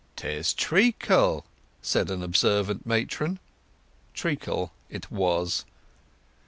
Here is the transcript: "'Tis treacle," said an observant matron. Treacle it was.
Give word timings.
"'Tis 0.15 0.55
treacle," 0.55 1.45
said 1.83 2.09
an 2.09 2.23
observant 2.23 2.87
matron. 2.87 3.37
Treacle 4.15 4.71
it 4.89 5.11
was. 5.11 5.63